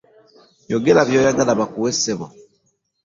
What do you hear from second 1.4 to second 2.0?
bakuwe